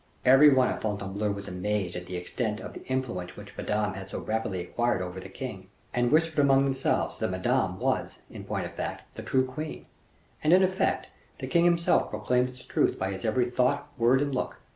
[0.25, 4.09] Every one at Fontainebleau was amazed at the extent of the influence which Madame had
[4.09, 8.65] so rapidly acquired over the king, and whispered among themselves that Madame was, in point
[8.65, 9.85] of fact, the true queen;
[10.43, 14.33] and in effect, the king himself proclaimed its truth by his every thought, word, and
[14.33, 14.59] look.